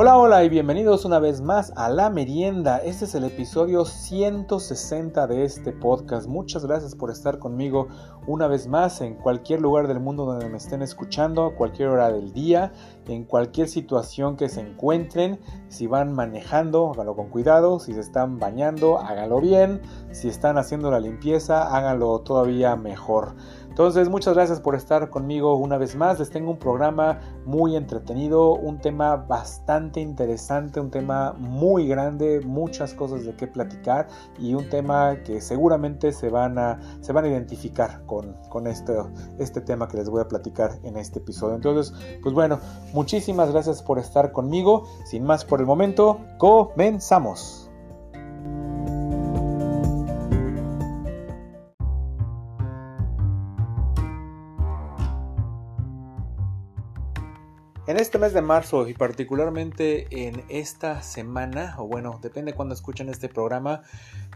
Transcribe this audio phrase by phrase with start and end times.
[0.00, 2.78] Hola, hola y bienvenidos una vez más a La Merienda.
[2.78, 6.28] Este es el episodio 160 de este podcast.
[6.28, 7.88] Muchas gracias por estar conmigo
[8.28, 12.12] una vez más en cualquier lugar del mundo donde me estén escuchando, a cualquier hora
[12.12, 12.72] del día,
[13.08, 15.40] en cualquier situación que se encuentren.
[15.66, 17.80] Si van manejando, háganlo con cuidado.
[17.80, 19.80] Si se están bañando, háganlo bien.
[20.12, 23.34] Si están haciendo la limpieza, háganlo todavía mejor.
[23.68, 26.18] Entonces, muchas gracias por estar conmigo una vez más.
[26.18, 32.92] Les tengo un programa muy entretenido, un tema bastante interesante, un tema muy grande, muchas
[32.94, 37.28] cosas de qué platicar y un tema que seguramente se van a, se van a
[37.28, 38.94] identificar con, con este,
[39.38, 41.54] este tema que les voy a platicar en este episodio.
[41.54, 42.58] Entonces, pues bueno,
[42.92, 44.88] muchísimas gracias por estar conmigo.
[45.04, 47.70] Sin más por el momento, comenzamos.
[57.88, 63.08] En este mes de marzo y particularmente en esta semana, o bueno, depende cuando escuchen
[63.08, 63.80] este programa,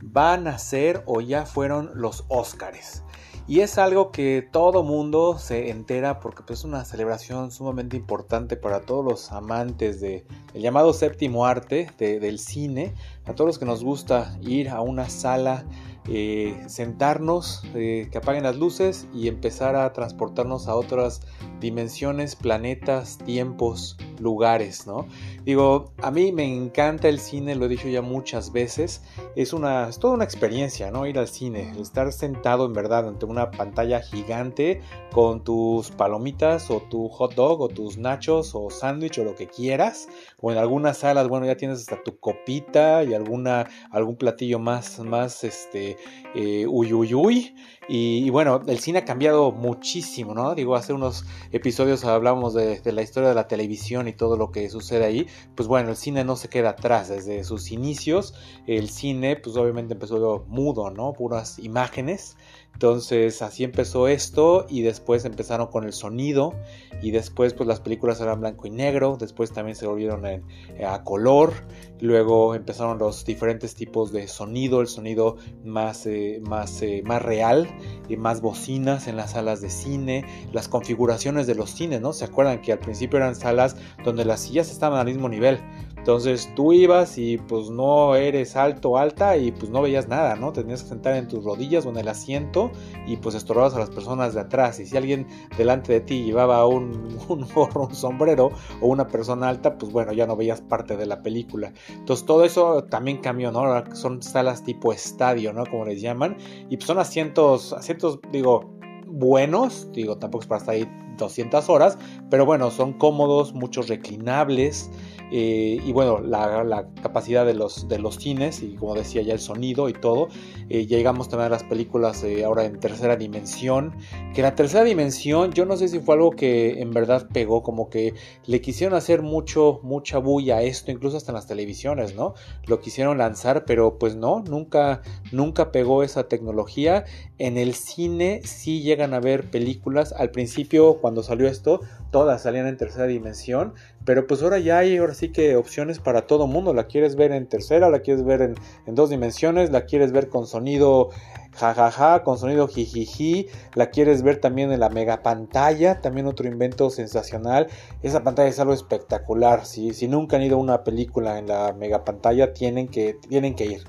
[0.01, 3.03] van a ser o ya fueron los Óscares.
[3.47, 8.57] Y es algo que todo mundo se entera porque pues, es una celebración sumamente importante
[8.57, 12.95] para todos los amantes del llamado séptimo arte del cine,
[13.27, 15.67] a todos los que nos gusta ir a una sala
[16.09, 21.21] eh, sentarnos, eh, que apaguen las luces y empezar a transportarnos a otras
[21.61, 25.07] dimensiones, planetas, tiempos, lugares, ¿no?
[25.45, 29.03] Digo, a mí me encanta el cine, lo he dicho ya muchas veces,
[29.37, 31.07] es una, es toda una experiencia, ¿no?
[31.07, 34.81] Ir al cine, estar sentado en verdad ante una pantalla gigante
[35.13, 39.49] con tus palomitas o tu hot dog o tus nachos o sándwich o lo que
[39.49, 40.09] quieras,
[40.41, 45.01] o en algunas salas, bueno, ya tienes hasta tu copita y alguna, algún platillo más,
[45.01, 45.97] más, este,
[46.35, 47.55] eh, uy, uy, uy.
[47.89, 50.55] Y, bueno, el cine ha cambiado muchísimo, ¿no?
[50.55, 54.71] Digo, hace unos episodios hablamos de, la historia de la televisión y todo lo que
[54.71, 55.27] sucede ahí.
[55.57, 57.09] Pues bueno, el cine no se queda atrás.
[57.09, 58.35] Desde sus inicios,
[58.67, 61.13] el cine, pues obviamente empezó mudo, ¿no?
[61.13, 62.37] Puras imágenes.
[62.73, 66.55] Entonces así empezó esto y después empezaron con el sonido
[67.01, 71.53] y después pues las películas eran blanco y negro, después también se volvieron a color,
[72.01, 77.69] luego empezaron los diferentes tipos de sonido, el sonido más, eh, más, eh, más real
[78.09, 82.13] y más bocinas en las salas de cine, las configuraciones de los cines, ¿no?
[82.13, 85.61] ¿Se acuerdan que al principio eran salas donde las sillas estaban al mismo nivel?
[86.03, 90.53] Entonces tú ibas y pues no eres alto alta y pues no veías nada, ¿no?
[90.53, 92.73] Tenías que sentar en tus rodillas o en el asiento
[93.07, 94.81] y pues estorbabas a las personas de atrás.
[94.81, 99.49] Y si alguien delante de ti llevaba un, un gorro, un sombrero o una persona
[99.49, 101.73] alta, pues bueno, ya no veías parte de la película.
[101.89, 103.63] Entonces todo eso también cambió, ¿no?
[103.95, 105.67] Son salas tipo estadio, ¿no?
[105.67, 106.37] Como les llaman.
[106.69, 108.75] Y pues son asientos, asientos, digo,
[109.07, 111.99] buenos, digo, tampoco es para estar ahí 200 horas,
[112.31, 114.91] pero bueno, son cómodos, muchos reclinables
[115.35, 119.41] eh, y bueno, la, capacidad de los, de los cines y como decía ya el
[119.41, 120.29] sonido y todo.
[120.69, 123.95] Eh, llegamos también a las películas eh, ahora en tercera dimensión,
[124.35, 127.89] que la tercera dimensión yo no sé si fue algo que en verdad pegó, como
[127.89, 128.13] que
[128.45, 132.35] le quisieron hacer mucho, mucha bulla a esto, incluso hasta en las televisiones, ¿no?
[132.67, 135.01] Lo quisieron lanzar, pero pues no, nunca,
[135.33, 137.05] nunca pegó esa tecnología.
[137.43, 141.81] En el cine sí llegan a ver películas, al principio cuando salió esto,
[142.13, 143.75] todas salían en tercera dimensión,
[144.05, 146.73] pero pues ahora ya hay ahora sí que opciones para todo mundo.
[146.73, 148.55] La quieres ver en tercera, la quieres ver
[148.87, 151.11] en, dos dimensiones, la quieres ver con sonido
[151.51, 156.91] jajaja, con sonido jijiji, la quieres ver también en la mega pantalla, también otro invento
[156.91, 157.67] sensacional.
[158.05, 159.67] Esa pantalla es algo espectacular.
[159.67, 163.57] Si, si nunca han ido a una película en la mega pantalla, tienen que, tienen
[163.57, 163.83] que ir.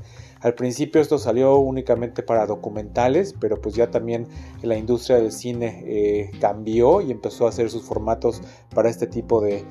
[0.43, 4.27] Al principio esto salió únicamente para documentales, pero pues ya también
[4.61, 8.41] la industria del cine eh, cambió y empezó a hacer sus formatos
[8.75, 9.63] para este tipo de,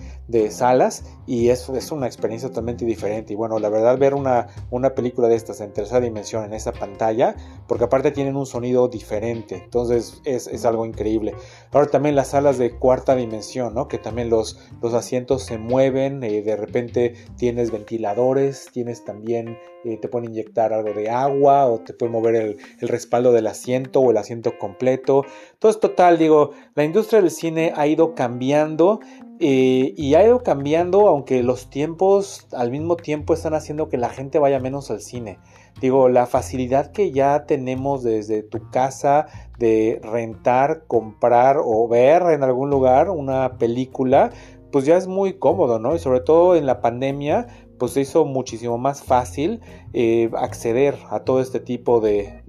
[0.50, 3.34] salas y es, es, una experiencia totalmente diferente.
[3.34, 6.72] Y bueno, la verdad ver una, una película de estas en tercera dimensión en esa
[6.72, 7.36] pantalla,
[7.68, 11.34] porque aparte tienen un sonido diferente, entonces es, algo increíble.
[11.70, 13.88] Ahora también las salas de cuarta dimensión, ¿no?
[13.88, 19.96] que también los, los asientos se mueven, eh, de repente tienes ventiladores, tienes también, eh,
[19.96, 24.10] te pueden inyectar algo de agua o te puede mover el, respaldo del asiento o
[24.10, 25.24] el asiento completo.
[25.58, 29.00] Todo es total, digo, la industria del cine ha ido cambiando
[29.40, 34.08] eh, y ha ido cambiando aunque los tiempos al mismo tiempo están haciendo que la
[34.08, 35.38] gente vaya menos al cine.
[35.80, 39.26] Digo, la facilidad que ya tenemos desde tu casa
[39.58, 44.30] de rentar, comprar o ver en algún lugar una película,
[44.70, 45.94] pues ya es muy cómodo, ¿no?
[45.94, 47.46] Y sobre todo en la pandemia,
[47.82, 49.60] pues se hizo muchísimo más fácil
[49.92, 52.44] eh, acceder a todo este tipo de,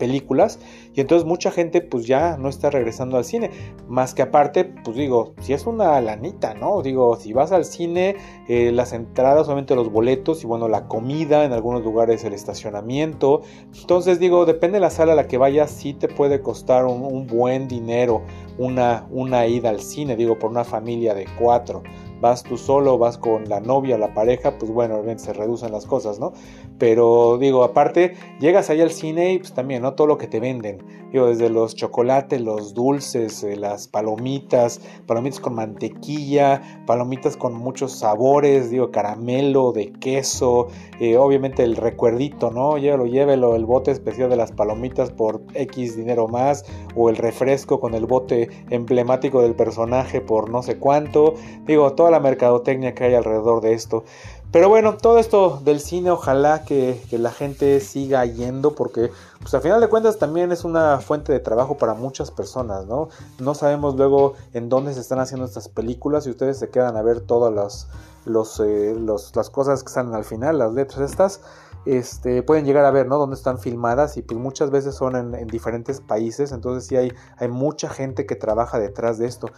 [0.00, 0.58] películas.
[0.96, 3.52] Y entonces mucha gente pues ya no está regresando al cine,
[3.86, 6.82] más que aparte, pues digo, si es una lanita, ¿no?
[6.82, 8.16] Digo, si vas al cine,
[8.48, 13.42] eh, las entradas, obviamente los boletos y bueno, la comida, en algunos lugares el estacionamiento,
[13.80, 17.04] entonces digo, depende de la sala a la que vayas, sí te puede costar un,
[17.04, 18.24] un buen dinero
[18.58, 21.84] una, una ida al cine, digo, por una familia de cuatro
[22.20, 25.86] vas tú solo, vas con la novia, la pareja, pues bueno, obviamente se reducen las
[25.86, 26.32] cosas, ¿no?
[26.78, 29.94] Pero digo, aparte, llegas ahí al cine y pues también, ¿no?
[29.94, 30.82] Todo lo que te venden,
[31.12, 37.92] digo, desde los chocolates, los dulces, eh, las palomitas, palomitas con mantequilla, palomitas con muchos
[37.92, 40.68] sabores, digo, caramelo, de queso,
[41.00, 42.78] eh, obviamente el recuerdito, ¿no?
[42.78, 46.64] Llévelo, llévelo, el bote especial de las palomitas por X dinero más,
[46.94, 51.34] o el refresco con el bote emblemático del personaje por no sé cuánto,
[51.66, 54.04] digo, todo la mercadotecnia que hay alrededor de esto.
[54.50, 59.10] Pero bueno, todo esto del cine, ojalá que, la gente siga yendo porque,
[59.40, 63.10] pues al final de cuentas también es una fuente de trabajo para muchas personas, ¿no?
[63.38, 67.02] No sabemos luego en dónde se están haciendo estas películas y ustedes se quedan a
[67.02, 67.88] ver todas las,
[68.24, 71.42] los, eh, las cosas que salen al final, las letras estas.
[71.84, 73.18] Este, pueden llegar a ver, ¿no?
[73.18, 77.12] Dónde están filmadas y pues muchas veces son en, en diferentes países, entonces sí hay,
[77.36, 79.48] hay mucha gente que trabaja detrás de esto.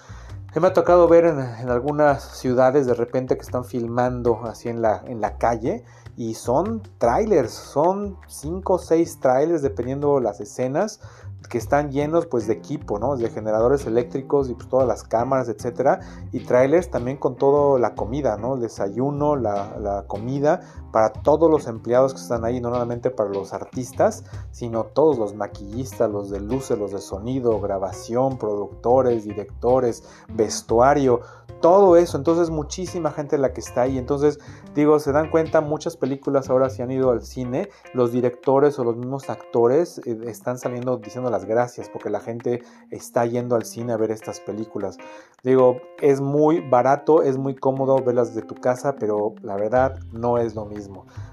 [0.59, 1.39] Me ha tocado ver en,
[1.71, 5.85] algunas ciudades de repente que están filmando así en la, en la calle
[6.17, 11.01] y son trailers, son 5 o 6 trailers dependiendo las escenas
[11.49, 13.17] que están llenos pues de equipo, ¿no?
[13.17, 16.01] De generadores eléctricos y pues todas las cámaras, etcétera,
[16.33, 18.55] y trailers también con toda la comida, ¿no?
[18.55, 20.61] El desayuno, la, la, comida
[20.93, 25.35] para todos los empleados que están ahí, no solamente para los artistas, sino todos los
[25.35, 31.21] maquillistas, los de luces, los de sonido, grabación, productores, directores, vestuario,
[31.61, 32.17] todo eso.
[32.17, 33.99] Entonces muchísima gente la que está ahí.
[33.99, 34.41] Entonces
[34.75, 38.85] digo, se dan cuenta, muchas películas ahora se han ido al cine, los directores o
[38.85, 43.65] los mismos actores eh, están saliendo diciendo las gracias porque la gente está yendo al
[43.65, 44.99] cine a ver estas películas.
[45.43, 50.39] Digo, es muy barato, es muy cómodo verlas de tu casa, pero la verdad no
[50.39, 50.80] es lo mismo.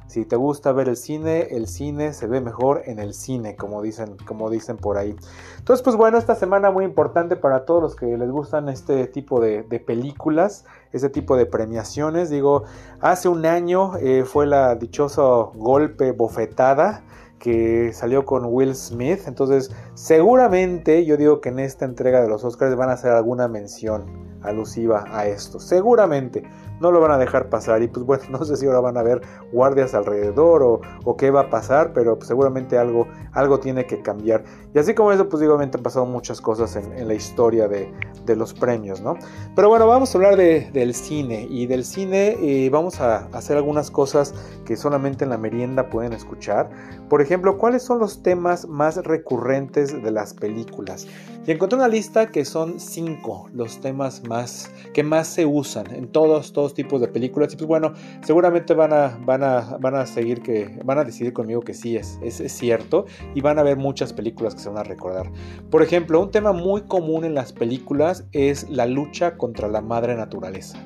[0.07, 3.81] Si te gusta ver el cine, el cine se ve mejor en el cine, como
[3.81, 5.15] dicen, como dicen por ahí.
[5.57, 9.41] Entonces, pues bueno, esta semana muy importante para todos los que les gustan este tipo
[9.41, 12.29] de, películas, este tipo de premiaciones.
[12.29, 12.63] Digo,
[13.01, 15.21] hace un año eh, fue la dichosa
[15.55, 17.03] golpe bofetada
[17.39, 19.21] que salió con Will Smith.
[19.27, 23.47] Entonces, seguramente yo digo que en esta entrega de los Oscars van a hacer alguna
[23.47, 24.05] mención
[24.41, 25.59] alusiva a esto.
[25.59, 26.44] Seguramente
[26.79, 27.81] no lo van a dejar pasar.
[27.81, 29.21] Y pues bueno, no sé si ahora van a haber
[29.51, 34.44] guardias alrededor o, qué va a pasar, pero pues, seguramente algo, algo tiene que cambiar.
[34.74, 37.91] Y así como eso, pues digo, han pasado muchas cosas en, la historia de,
[38.35, 39.15] los premios, ¿no?
[39.56, 41.47] Pero bueno, vamos a hablar del cine.
[41.50, 44.33] Y del cine eh, vamos a hacer algunas cosas
[44.65, 46.69] que solamente en la merienda pueden escuchar.
[47.09, 51.07] Por ejemplo, ¿cuáles son los temas más recurrentes de las películas?
[51.45, 56.09] Y encontré una lista que son cinco los temas más que más se usan en
[56.09, 57.54] todos, todos tipos de películas.
[57.54, 57.94] Y pues bueno,
[58.25, 61.95] seguramente van a, van a, van a seguir que, van a decidir conmigo que sí
[61.95, 63.06] es, es, es cierto.
[63.33, 65.31] Y van a ver muchas películas que se van a recordar.
[65.69, 70.15] Por ejemplo, un tema muy común en las películas es la lucha contra la madre
[70.15, 70.77] naturaleza.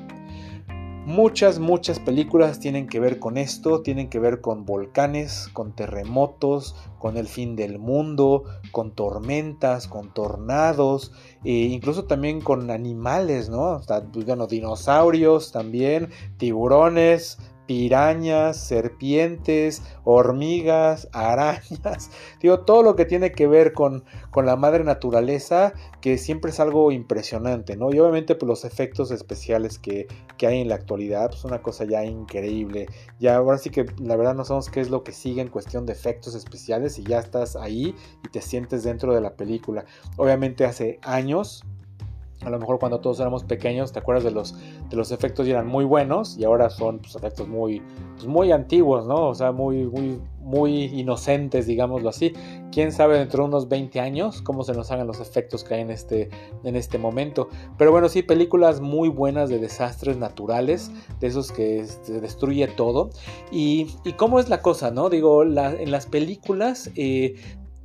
[1.04, 6.76] Muchas, muchas películas tienen que ver con esto, tienen que ver con volcanes, con terremotos,
[7.00, 11.10] con el fin del mundo, con tormentas, con tornados,
[11.42, 13.80] e incluso también con animales, ¿no?
[14.12, 17.38] Pues, bueno, dinosaurios también, tiburones,
[17.72, 24.84] pirañas, serpientes, hormigas, arañas, digo, todo lo que tiene que ver con, con, la madre
[24.84, 27.90] naturaleza, que siempre es algo impresionante, ¿no?
[27.90, 31.86] Y obviamente pues, los efectos especiales que, que hay en la actualidad, pues una cosa
[31.86, 32.88] ya increíble.
[33.18, 35.86] Ya ahora sí que la verdad no sabemos qué es lo que sigue en cuestión
[35.86, 39.86] de efectos especiales y ya estás ahí y te sientes dentro de la película.
[40.18, 41.64] Obviamente hace años
[42.44, 44.54] a lo mejor cuando todos éramos pequeños, te acuerdas de los,
[44.88, 47.82] de los efectos y eran muy buenos y ahora son pues, efectos muy,
[48.14, 49.28] pues, muy antiguos, ¿no?
[49.28, 52.32] O sea, muy, muy, muy inocentes, digámoslo así.
[52.72, 55.80] Quién sabe dentro de unos 20 años cómo se nos hagan los efectos que hay
[55.82, 56.30] en este,
[56.64, 57.48] en este momento.
[57.78, 63.10] Pero bueno, sí, películas muy buenas de desastres naturales, de esos que se destruye todo.
[63.50, 65.08] Y, y cómo es la cosa, ¿no?
[65.10, 67.34] Digo, en las películas eh,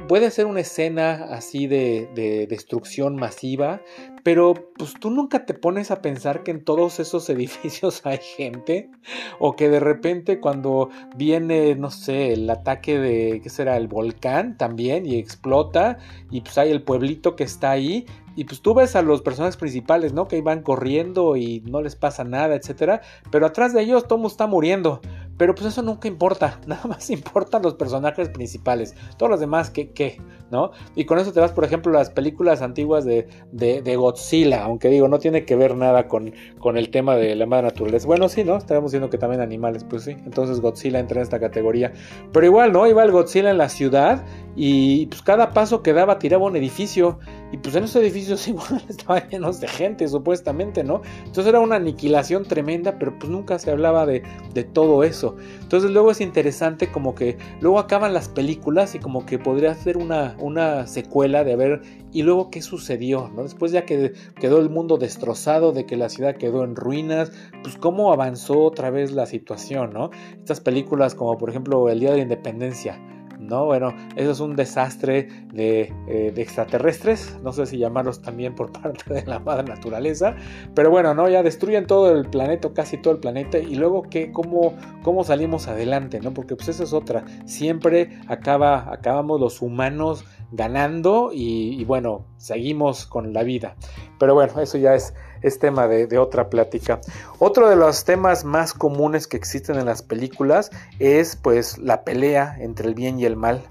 [0.07, 3.81] puede ser una escena así de, de, destrucción masiva,
[4.27, 8.91] pero pues tú nunca te pones a pensar que en todos esos edificios hay gente
[9.39, 13.77] o que de repente cuando viene, no sé, el ataque de, ¿qué será?
[13.77, 18.05] El volcán también y explota y pues hay el pueblito que está ahí
[18.35, 20.27] y pues tú ves a los personajes principales, ¿no?
[20.27, 22.99] Que van corriendo y no les pasa nada, etcétera,
[23.31, 24.99] pero atrás de ellos todo está muriendo
[25.37, 28.95] Pero pues eso nunca importa, nada más importan los personajes principales.
[29.17, 29.91] Todos los demás, ¿qué?
[29.91, 30.71] qué ¿No?
[30.95, 35.09] Y con eso te vas, por ejemplo, las películas antiguas de, de, Godzilla, aunque digo,
[35.09, 38.07] no tiene que ver nada con, con el tema de la madre naturaleza.
[38.07, 38.55] Bueno, sí, ¿no?
[38.55, 40.11] Estamos diciendo que también animales, pues sí.
[40.11, 41.91] Entonces Godzilla entra en esta categoría.
[42.31, 42.87] Pero igual, ¿no?
[42.87, 44.23] Iba el Godzilla en la ciudad
[44.55, 47.19] y pues cada paso que daba tiraba un edificio.
[47.51, 51.01] Y pues en esos edificios igual estaban llenos de gente, supuestamente, ¿no?
[51.19, 55.26] Entonces era una aniquilación tremenda, pero pues nunca se hablaba de, de todo eso.
[55.61, 59.97] Entonces luego es interesante como que luego acaban las películas y como que podría ser
[59.97, 61.81] una, una secuela de ver
[62.11, 63.43] y luego qué sucedió, ¿no?
[63.43, 67.31] Después ya que quedó el mundo destrozado, de que la ciudad quedó en ruinas,
[67.63, 70.11] pues cómo avanzó otra vez la situación, ¿no?
[70.37, 72.99] Estas películas como por ejemplo El Día de la Independencia,
[73.39, 73.65] ¿no?
[73.65, 79.13] Bueno, eso es un desastre eh, de, extraterrestres, no sé si llamarlos también por parte
[79.13, 80.35] de la madre naturaleza,
[80.73, 81.29] pero bueno, ¿no?
[81.29, 85.67] Ya destruyen todo el planeta, casi todo el planeta, y luego, ¿qué, cómo, cómo salimos
[85.67, 86.33] adelante, ¿no?
[86.33, 93.33] Porque pues esa es otra, siempre acaba, acabamos los humanos ganando y, bueno, seguimos con
[93.33, 93.75] la vida.
[94.19, 97.01] Pero bueno, eso ya es, es tema de, otra plática.
[97.39, 102.57] Otro de los temas más comunes que existen en las películas es pues la pelea
[102.59, 103.61] entre el bien y el mal.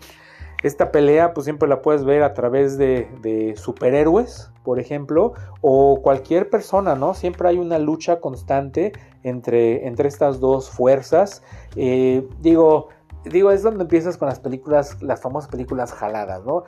[0.63, 6.51] Esta pelea pues siempre la puedes ver a través de, superhéroes, por ejemplo, o cualquier
[6.51, 7.15] persona, ¿no?
[7.15, 8.93] Siempre hay una lucha constante
[9.23, 11.43] entre, entre estas dos fuerzas.
[11.77, 12.89] Eh, digo,
[13.31, 16.65] digo, es donde empiezas con las películas, las famosas películas jaladas, ¿no?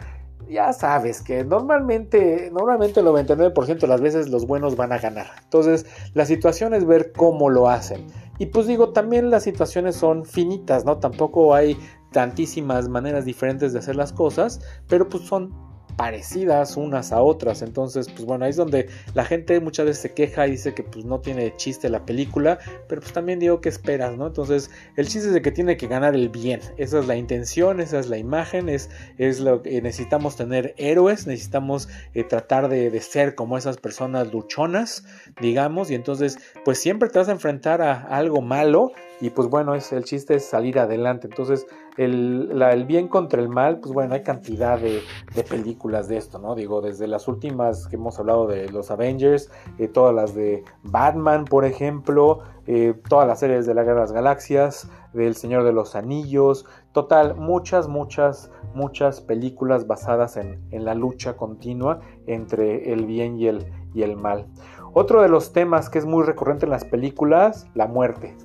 [0.48, 5.26] Ya sabes que normalmente, normalmente el 99% de las veces los buenos van a ganar.
[5.42, 5.84] Entonces,
[6.14, 8.06] la situación es ver cómo lo hacen.
[8.38, 10.98] Y pues digo, también las situaciones son finitas, ¿no?
[10.98, 11.76] Tampoco hay
[12.12, 15.52] tantísimas maneras diferentes de hacer las cosas, pero pues son
[15.98, 17.60] parecidas unas a otras.
[17.60, 20.84] Entonces, pues bueno, ahí es donde la gente muchas veces se queja y dice que
[20.84, 24.28] pues no tiene chiste la película, pero pues también digo que esperas, ¿no?
[24.28, 26.60] Entonces, el chiste es de que tiene que ganar el bien.
[26.76, 31.26] Esa es la intención, esa es la imagen, es, es lo que necesitamos tener héroes,
[31.26, 35.04] necesitamos eh, tratar de, de, ser como esas personas luchonas,
[35.40, 39.74] digamos, y entonces, pues siempre te vas a enfrentar a algo malo y pues bueno,
[39.74, 41.26] es, el chiste es salir adelante.
[41.28, 45.02] Entonces, el, bien contra el mal, pues bueno, hay cantidad de,
[45.48, 46.54] películas de esto, ¿no?
[46.54, 51.44] Digo, desde las últimas que hemos hablado de los Avengers, eh, todas las de Batman,
[51.44, 55.72] por ejemplo, eh, todas las series de la Guerra de las Galaxias, del Señor de
[55.72, 63.06] los Anillos, total, muchas, muchas, muchas películas basadas en, en la lucha continua entre el
[63.06, 64.46] bien y el, y el mal.
[64.92, 68.36] Otro de los temas que es muy recurrente en las películas, la muerte.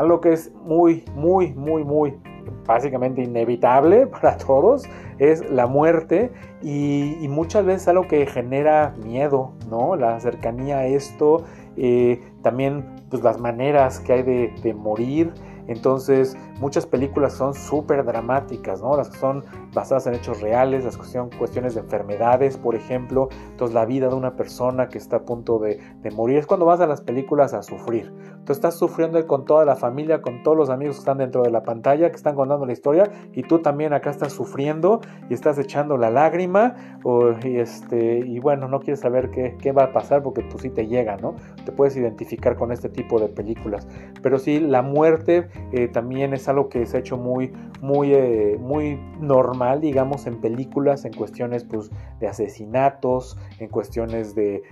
[0.00, 2.14] Algo que es muy, muy, muy, muy
[2.66, 4.84] básicamente inevitable para todos
[5.18, 9.96] es la muerte y, muchas veces algo que genera miedo, ¿no?
[9.96, 11.44] La cercanía a esto,
[11.76, 15.34] eh, también pues las maneras que hay de, de morir,
[15.70, 18.96] entonces, muchas películas son súper dramáticas, ¿no?
[18.96, 23.28] Las que son basadas en hechos reales, las cuestiones, cuestiones de enfermedades, por ejemplo.
[23.50, 25.78] Entonces, la vida de una persona que está a punto de,
[26.12, 28.12] morir es cuando vas a las películas a sufrir.
[28.44, 31.52] Tú estás sufriendo con toda la familia, con todos los amigos que están dentro de
[31.52, 35.56] la pantalla, que están contando la historia, y tú también acá estás sufriendo y estás
[35.56, 36.98] echando la lágrima,
[37.44, 40.70] y, este, y bueno, no quieres saber qué, qué va a pasar porque pues sí
[40.70, 41.36] te llega, ¿no?
[41.64, 43.86] Te puedes identificar con este tipo de películas.
[44.20, 48.58] Pero sí, la muerte eh, también es algo que se ha hecho muy, muy, eh,
[48.60, 54.62] muy normal, digamos, en películas, en cuestiones pues, de asesinatos, en cuestiones de,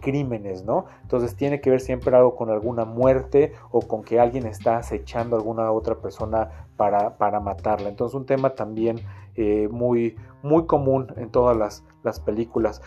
[0.00, 0.86] crímenes, ¿no?
[1.02, 5.36] Entonces tiene que ver siempre algo con alguna muerte o con que alguien está acechando
[5.36, 7.88] a alguna otra persona para, para matarla.
[7.88, 9.00] Entonces un tema también
[9.36, 12.82] eh, muy, muy común en todas las, las películas.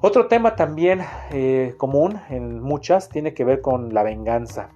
[0.00, 1.00] Otro tema también
[1.76, 4.70] común en muchas tiene que ver con la venganza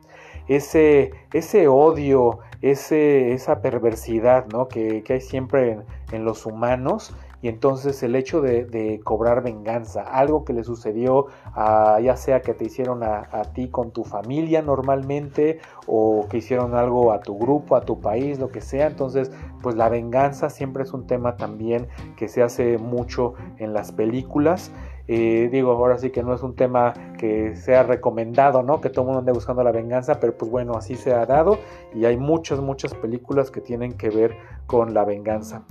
[0.48, 4.68] ese, ese odio, ese, esa perversidad ¿no?
[4.68, 5.78] que, hay siempre
[6.12, 12.00] en, los humanos y entonces el hecho de, cobrar venganza, algo que le sucedió a,
[12.00, 16.74] ya sea que te hicieron a, a, ti con tu familia normalmente o que hicieron
[16.74, 19.30] algo a tu grupo, a tu país, lo que sea, entonces
[19.62, 24.72] pues la venganza siempre es un tema también que se hace mucho en las películas
[25.08, 28.80] eh, digo, ahora sí que no es un tema que sea recomendado, ¿no?
[28.80, 31.58] Que todo el mundo ande buscando la venganza, pero pues bueno, así se ha dado
[31.94, 34.36] y hay muchas, muchas películas que tienen que ver
[34.66, 35.62] con la venganza.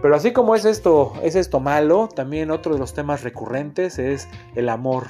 [0.00, 4.28] Pero así como es esto, es esto malo, también otro de los temas recurrentes es
[4.54, 5.04] el amor.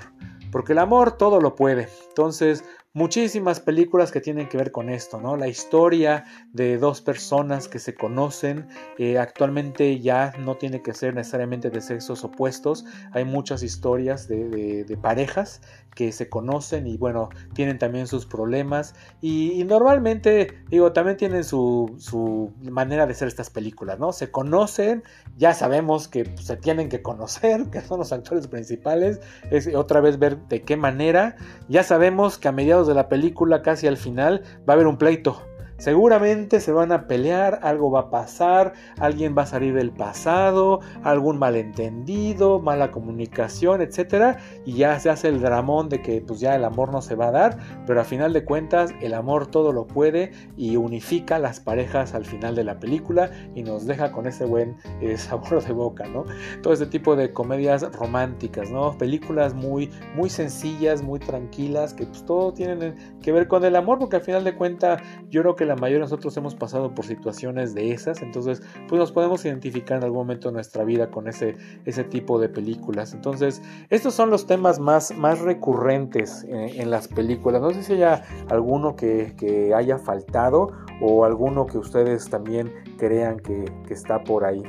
[0.53, 1.89] Porque el amor todo lo puede.
[2.09, 2.63] Entonces,
[2.95, 5.37] muchísimas películas que tienen que ver con esto, ¿no?
[5.37, 8.67] La historia de dos personas que se conocen,
[8.99, 14.99] eh, actualmente ya no tiene que ser necesariamente de sexos opuestos, hay muchas historias de,
[15.01, 15.63] parejas
[15.95, 21.95] que se conocen y bueno, tienen también sus problemas y, normalmente, digo, también tienen su,
[21.99, 24.13] su, manera de hacer estas películas, ¿no?
[24.13, 25.03] Se conocen,
[25.37, 29.21] ya sabemos que se tienen que conocer, que son los actores principales,
[29.51, 31.37] es otra vez ver de qué manera,
[31.69, 34.99] ya sabemos que a mediados de la película, casi al final, va a haber un
[34.99, 35.43] pleito.
[35.83, 40.79] Seguramente se van a pelear, algo va a pasar, alguien va a salir del pasado,
[41.03, 46.55] algún malentendido, mala comunicación, etcétera, y ya se hace el dramón de que pues ya
[46.55, 49.73] el amor no se va a dar, pero a final de cuentas el amor todo
[49.73, 54.29] lo puede y unifica las parejas al final de la película y nos deja con
[54.29, 56.27] ese buen eh, sabor de boca, ¿no?
[56.63, 58.97] Todo este tipo de comedias románticas, ¿no?
[58.97, 63.99] Películas muy muy sencillas, muy tranquilas, que pues todo tienen que ver con el amor,
[63.99, 67.05] porque al final de cuentas yo creo que la mayoría de nosotros hemos pasado por
[67.05, 71.29] situaciones de esas, entonces pues nos podemos identificar en algún momento de nuestra vida con
[71.29, 73.15] ese, ese tipo de películas.
[73.15, 77.63] Entonces, estos son los temas más, más recurrentes en, las películas.
[77.63, 83.39] No sé si haya alguno que, que, haya faltado o alguno que ustedes también crean
[83.39, 84.63] que, que está por ahí.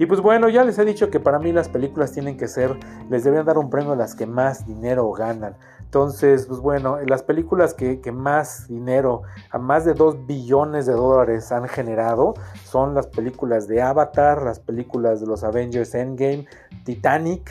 [0.00, 2.74] Y pues bueno, ya les he dicho que para mí las películas tienen que ser,
[3.10, 5.56] les deberían dar un premio a las que más dinero ganan.
[5.90, 11.50] Entonces, pues bueno, las películas que, más dinero, a más de 2 billones de dólares
[11.50, 16.46] han generado, son las películas de Avatar, las películas de los Avengers Endgame,
[16.84, 17.50] Titanic,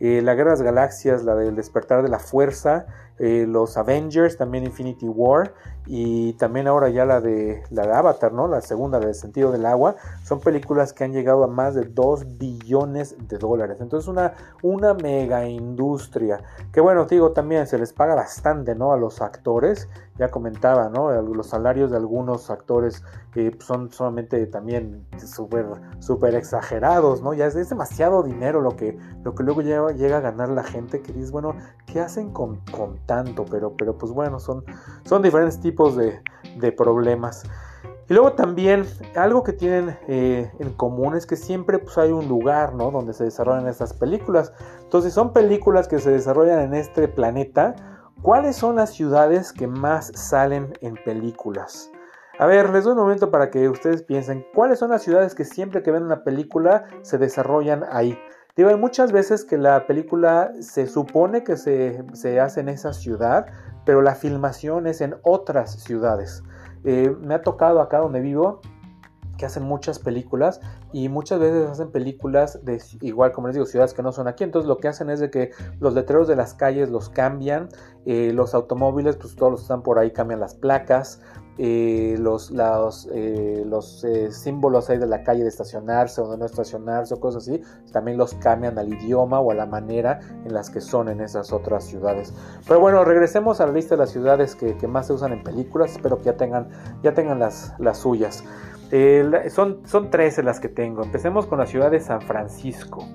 [0.00, 2.84] eh, La Guerra de las Galaxias, la del Despertar de la Fuerza,
[3.18, 5.54] eh, los Avengers, también Infinity War
[5.86, 8.48] y también ahora ya la de la de Avatar, ¿no?
[8.48, 12.36] La segunda del sentido del agua, son películas que han llegado a más de 2
[12.36, 13.78] billones de dólares.
[13.80, 16.42] Entonces una, una mega industria.
[16.72, 18.92] Que bueno, digo, también se les paga bastante, ¿no?
[18.92, 19.88] A los actores.
[20.18, 21.10] Ya comentaba, ¿no?
[21.22, 25.66] Los salarios de algunos actores eh, son solamente también súper
[26.00, 27.34] super exagerados, ¿no?
[27.34, 31.02] Ya es, demasiado dinero lo que, lo que luego llega, llega a ganar la gente
[31.02, 31.54] que dice, bueno,
[31.86, 33.44] ¿qué hacen con, con tanto?
[33.44, 34.64] Pero, pero pues bueno, son,
[35.04, 36.20] son diferentes tipos de,
[36.72, 37.44] problemas.
[38.08, 38.86] Y luego también
[39.16, 42.90] algo que tienen eh, en común es que siempre pues, hay un lugar ¿no?
[42.90, 44.52] donde se desarrollan estas películas.
[44.82, 47.76] Entonces son películas que se desarrollan en este planeta.
[48.22, 51.90] ¿Cuáles son las ciudades que más salen en películas?
[52.38, 55.44] A ver, les doy un momento para que ustedes piensen cuáles son las ciudades que
[55.44, 58.18] siempre que ven una película se desarrollan ahí.
[58.56, 62.92] Digo, hay muchas veces que la película se supone que se, se hace en esa
[62.92, 63.46] ciudad,
[63.84, 66.42] pero la filmación es en otras ciudades.
[66.90, 68.62] Eh, me ha tocado acá donde vivo
[69.36, 70.58] que hacen muchas películas
[70.90, 74.42] y muchas veces hacen películas de igual como les digo ciudades que no son aquí.
[74.42, 77.68] Entonces lo que hacen es de que los letreros de las calles los cambian
[78.06, 81.20] eh, los automóviles pues todos los están por ahí cambian las placas
[81.58, 86.46] eh, los, los, eh, los símbolos ahí de la calle de estacionarse o de no
[86.46, 87.60] estacionarse o cosas así
[87.92, 91.52] también los cambian al idioma o a la manera en las que son en esas
[91.52, 92.32] otras ciudades
[92.66, 95.42] pero bueno regresemos a la lista de las ciudades que, que más se usan en
[95.42, 96.68] películas espero que ya tengan
[97.02, 98.44] ya tengan las, las suyas
[99.50, 101.02] son, son 13 las que tengo.
[101.02, 103.06] Empecemos con la ciudad de San Francisco.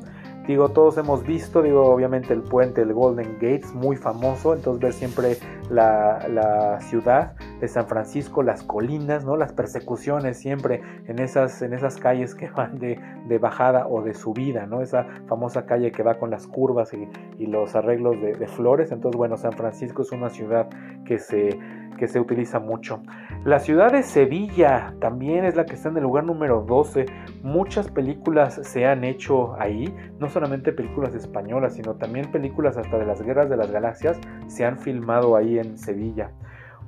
[0.47, 4.93] Digo, todos hemos visto, digo, obviamente el puente, el Golden Gates, muy famoso, entonces ver
[4.93, 5.38] siempre
[5.69, 9.38] la, ciudad de San Francisco, las colinas, ¿no?
[9.38, 12.99] Las persecuciones siempre en esas, en esas calles que van de,
[13.39, 14.82] bajada o de subida, ¿no?
[14.82, 19.17] Esa famosa calle que va con las curvas y, los arreglos de, de flores, entonces
[19.17, 20.67] bueno, San Francisco es una ciudad
[21.06, 21.58] que se
[22.03, 23.01] que se utiliza mucho.
[23.45, 27.05] La ciudad de Sevilla también es la que está en el lugar número 12.
[27.43, 33.05] Muchas películas se han hecho ahí, no solamente películas españolas, sino también películas hasta de
[33.05, 36.31] las guerras de las galaxias se han filmado ahí en Sevilla.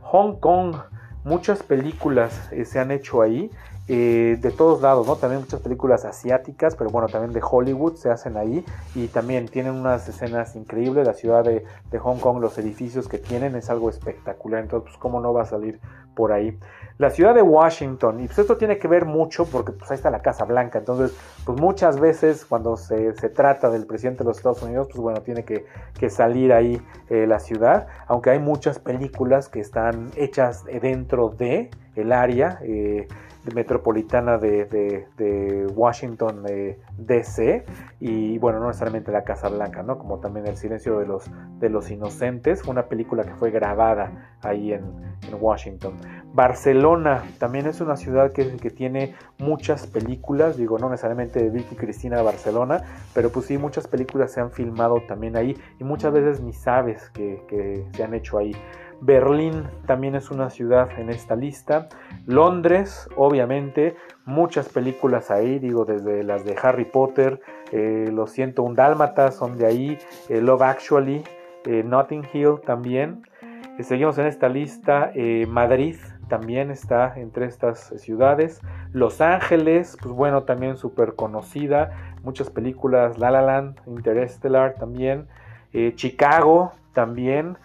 [0.01, 0.75] Hong Kong,
[1.23, 3.49] muchas películas eh, se han hecho ahí.
[3.87, 5.15] Eh, de todos lados, ¿no?
[5.15, 9.75] También muchas películas asiáticas, pero bueno, también de Hollywood se hacen ahí y también tienen
[9.75, 11.05] unas escenas increíbles.
[11.05, 11.63] La ciudad de,
[11.99, 15.45] Hong Kong, los edificios que tienen es algo espectacular, entonces, pues, ¿cómo no va a
[15.45, 15.79] salir
[16.15, 16.57] por ahí?
[16.97, 20.09] La ciudad de Washington, y pues esto tiene que ver mucho porque pues ahí está
[20.09, 24.63] la Casa Blanca, entonces, pues muchas veces cuando se, trata del presidente de los Estados
[24.63, 25.65] Unidos, pues bueno, tiene que,
[26.09, 32.11] salir ahí eh, la ciudad, aunque hay muchas películas que están hechas dentro de el
[32.11, 32.59] área.
[32.61, 33.07] Eh,
[33.53, 37.65] metropolitana de, Washington eh, DC
[37.99, 39.97] y bueno, no necesariamente la Casa Blanca, ¿no?
[39.97, 41.29] Como también El silencio de los,
[41.59, 44.83] de los inocentes, fue una película que fue grabada ahí en,
[45.27, 45.95] en Washington.
[46.33, 52.17] Barcelona también es una ciudad que, tiene muchas películas, digo, no necesariamente de Vicky Cristina
[52.17, 56.41] de Barcelona, pero pues sí, muchas películas se han filmado también ahí y muchas veces
[56.41, 58.53] ni sabes que, que se han hecho ahí.
[59.01, 61.89] Berlín también es una ciudad en esta lista.
[62.25, 68.75] Londres, obviamente, muchas películas ahí, digo, desde las de Harry Potter, eh, Lo siento, un
[68.75, 69.97] Dálmatas son de ahí,
[70.29, 71.23] eh, Love Actually,
[71.65, 73.23] eh, Notting Hill también.
[73.81, 75.11] seguimos en esta lista,
[75.49, 75.97] Madrid
[76.29, 78.61] también está entre estas ciudades.
[78.93, 81.91] Los Ángeles, pues bueno, también súper conocida.
[82.23, 85.27] Muchas películas, La La Land, Interstellar también.
[85.95, 87.59] Chicago también.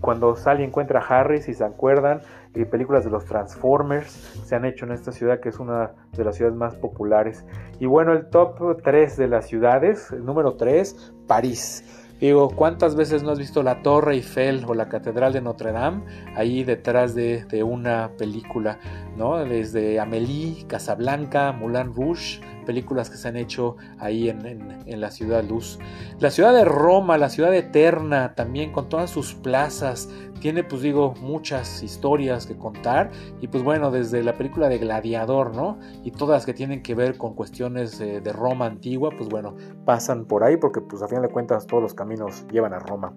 [0.00, 2.20] cuando sale y encuentra a Harry, si se acuerdan,
[2.66, 4.10] películas de los Transformers
[4.44, 7.44] se han hecho en esta ciudad que es una de las ciudades más populares.
[7.78, 11.84] Y bueno, el top 3 de las ciudades, número 3, París.
[12.20, 16.02] Digo, ¿cuántas veces no has visto la Torre Eiffel o la Catedral de Notre Dame
[16.34, 18.78] ahí detrás de, una película,
[19.16, 19.36] ¿no?
[19.36, 25.42] Desde Amélie, Casablanca, Moulin Rouge, películas que se han hecho ahí en, en, la ciudad
[25.42, 25.78] luz.
[26.20, 31.14] La ciudad de Roma, la ciudad eterna, también con todas sus plazas, tiene pues digo
[31.22, 33.10] muchas historias que contar.
[33.40, 37.16] Y pues bueno desde la película de Gladiador no y todas que tienen que ver
[37.16, 41.28] con cuestiones de Roma antigua pues bueno pasan por ahí porque pues a fin de
[41.28, 43.14] cuentas todos los caminos llevan a Roma.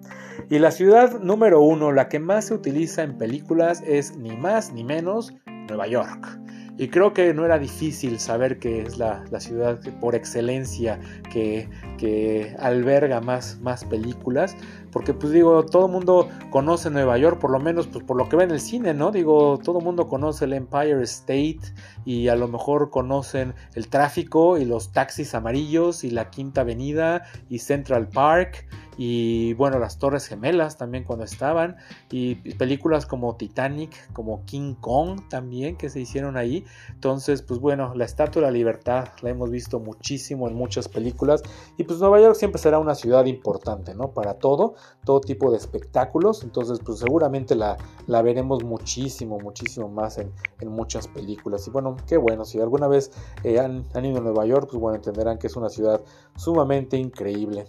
[0.48, 4.72] Y la ciudad número uno la que más se utiliza en películas es ni más
[4.72, 5.34] ni menos
[5.68, 6.40] Nueva York
[6.78, 10.98] y creo que no era difícil saber que es la, ciudad por excelencia
[11.30, 14.56] que, que alberga más, más películas
[14.92, 18.28] porque pues digo, todo el mundo conoce Nueva York, por lo menos pues por lo
[18.28, 19.10] que ve en el cine, ¿no?
[19.10, 21.60] Digo, todo el mundo conoce el Empire State
[22.04, 27.24] y a lo mejor conocen el tráfico y los taxis amarillos y la Quinta Avenida
[27.48, 28.68] y Central Park
[29.04, 31.74] y bueno, las Torres Gemelas también cuando estaban
[32.08, 36.64] y películas como Titanic, como King Kong también que se hicieron ahí.
[36.88, 41.42] Entonces, pues bueno, la Estatua de la Libertad la hemos visto muchísimo en muchas películas
[41.76, 44.12] y pues Nueva York siempre será una ciudad importante, ¿no?
[44.12, 46.44] Para todo todo tipo de espectáculos.
[46.44, 50.32] Entonces, pues seguramente la, la veremos muchísimo, muchísimo más en,
[50.64, 51.66] muchas películas.
[51.66, 53.10] Y bueno, qué bueno, si alguna vez
[53.42, 56.00] eh, han, han ido a Nueva York, pues bueno, entenderán que es una ciudad
[56.36, 57.66] sumamente increíble.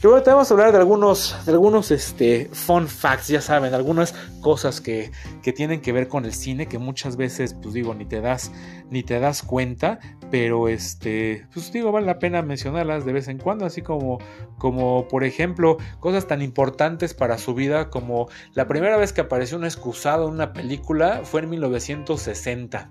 [0.00, 3.74] Y bueno, te vamos a hablar de algunos, de algunos este, fun facts, ya saben,
[3.74, 5.10] algunas cosas que,
[5.42, 8.52] que, tienen que ver con el cine, que muchas veces, pues digo, ni te das,
[8.90, 9.98] ni te das cuenta,
[10.30, 14.18] pero este, pues digo, vale la pena mencionarlas de vez en cuando, así como,
[14.56, 19.58] como por ejemplo, cosas tan importantes para su vida como la primera vez que apareció
[19.58, 22.88] un excusado en una película fue en 1960.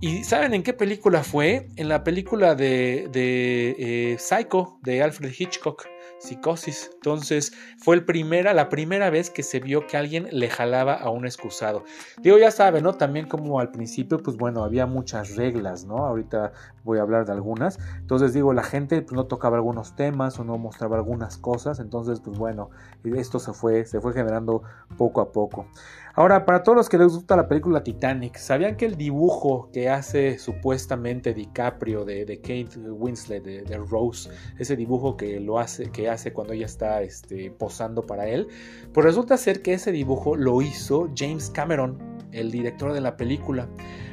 [0.00, 1.68] ¿Y saben en qué película fue?
[1.76, 5.86] En la película de, eh, Psycho de Alfred Hitchcock
[6.22, 6.90] psicosis.
[6.94, 11.10] Entonces fue el primera, la primera vez que se vio que alguien le jalaba a
[11.10, 11.84] un excusado.
[12.22, 12.94] Digo, ya saben, ¿no?
[12.94, 15.98] También como al principio, pues bueno, había muchas reglas, ¿no?
[16.06, 16.52] Ahorita
[16.84, 17.78] voy a hablar de algunas.
[17.98, 21.80] Entonces digo, la gente pues, no tocaba algunos temas o no mostraba algunas cosas.
[21.80, 22.70] Entonces, pues bueno,
[23.04, 24.62] esto se fue, se fue generando
[24.96, 25.66] poco a poco.
[26.14, 29.88] Ahora, para todos los que les gusta la película Titanic, ¿sabían que el dibujo que
[29.88, 36.34] hace supuestamente DiCaprio de, Kate Winslet, de, Rose, ese dibujo que lo hace, que hace
[36.34, 38.48] cuando ella está este, posando para él,
[38.92, 41.98] pues resulta ser que ese dibujo lo hizo James Cameron,
[42.30, 43.68] el director de la película.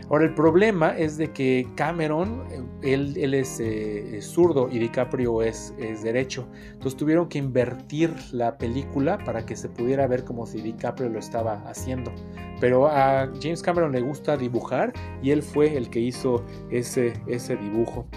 [0.09, 2.43] Ahora, el problema es de que Cameron,
[2.81, 6.47] él, es, eh, zurdo y DiCaprio es, es, derecho.
[6.71, 11.19] Entonces tuvieron que invertir la película para que se pudiera ver como si DiCaprio lo
[11.19, 12.11] estaba haciendo.
[12.59, 17.55] Pero a James Cameron le gusta dibujar y él fue el que hizo ese, ese
[17.55, 18.07] dibujo.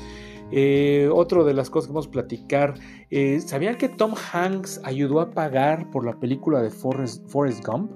[0.50, 2.74] Eh, otro de las cosas que vamos a platicar,
[3.10, 7.90] eh, ¿sabían que Tom Hanks ayudó a pagar por la película de Forrest, Forrest Gump?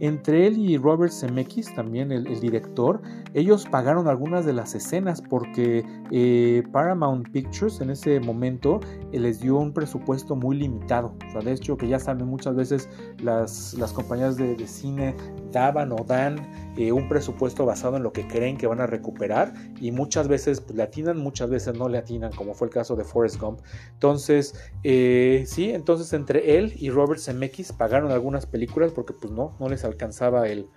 [0.00, 3.02] Entre él y Robert Zemeckis, también el, director,
[3.34, 8.80] ellos pagaron algunas de las escenas porque eh, Paramount Pictures en ese momento
[9.12, 11.14] eh, les dio un presupuesto muy limitado.
[11.28, 12.88] O sea, de hecho, que ya saben, muchas veces
[13.22, 15.14] las, las compañías de, cine
[15.52, 16.36] daban o dan
[16.76, 20.62] eh, un presupuesto basado en lo que creen que van a recuperar y muchas veces
[20.62, 23.60] pues, le atinan, muchas veces no le atinan, como fue el caso de Forrest Gump.
[23.92, 29.68] Entonces, sí, entonces entre él y Robert Zemeckis pagaron algunas películas porque pues no, no
[29.68, 30.68] les alcanzaba el,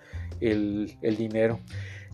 [1.00, 1.60] dinero.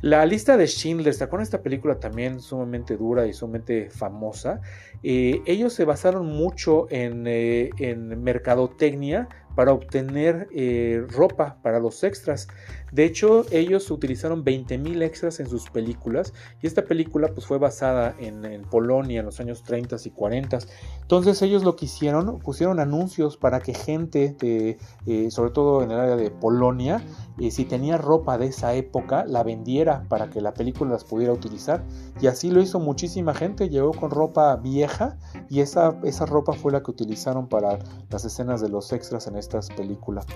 [0.03, 4.63] La lista de Schindler, ¿te acuerdas esta película también sumamente dura y sumamente famosa?
[5.03, 12.03] Eh, ellos se basaron mucho en, eh, en mercadotecnia para obtener eh, ropa para los
[12.05, 12.49] extras.
[12.93, 18.15] De hecho, ellos utilizaron 20.000 extras en sus películas y esta película pues, fue basada
[18.19, 20.59] en, Polonia en los años 30 y 40.
[21.03, 25.91] Entonces ellos lo que hicieron, pusieron anuncios para que gente, de, eh, sobre todo en
[25.91, 27.05] el área de Polonia,
[27.39, 31.33] eh, si tenía ropa de esa época, la vendiera para que la película las pudiera
[31.33, 31.85] utilizar.
[32.21, 36.73] Y así lo hizo muchísima gente, llegó con ropa vieja y esa, esa ropa fue
[36.73, 37.79] la que utilizaron para
[38.11, 40.27] las escenas de los extras en estas películas.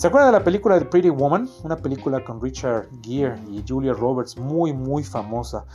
[0.00, 1.46] ¿Se acuerdan de la película de Pretty Woman?
[1.62, 5.66] Una película con Richard Gere y Julia Roberts, muy, muy famosa.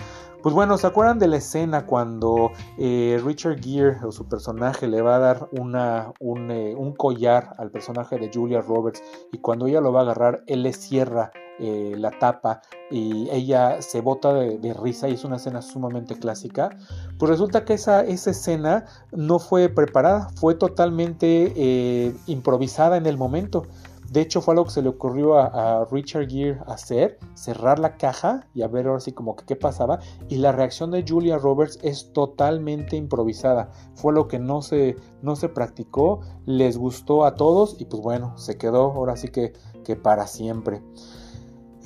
[0.42, 5.04] Pues bueno, ¿se acuerdan de la escena cuando eh, Richard Gere o su personaje le
[5.04, 9.94] va a dar eh, un, collar al personaje de Julia Roberts y cuando ella lo
[9.94, 15.08] va a agarrar, él le cierra eh, la tapa y ella se bota de, risa
[15.08, 16.72] y es una escena sumamente clásica,
[17.20, 23.68] pues resulta que esa, esa escena no fue preparada, fue totalmente improvisada en el momento.
[24.12, 28.48] De hecho, fue algo que se le ocurrió a, Richard Gere hacer, cerrar la caja
[28.54, 30.00] y a ver ahora sí como que qué pasaba.
[30.30, 33.72] Y la reacción de Julia Roberts es totalmente improvisada.
[33.96, 38.38] Fue lo que no se, no se practicó, les gustó a todos y pues bueno,
[38.38, 40.82] se quedó ahora sí que, que para siempre.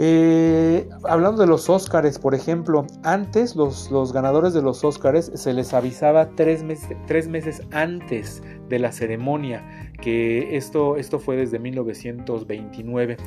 [0.02, 5.54] Eh, hablando de los Óscares, por ejemplo, antes los, los, ganadores de los Óscares se
[5.54, 11.60] les avisaba tres meses, tres meses antes de la ceremonia, que esto, esto fue desde
[11.60, 13.18] 1929.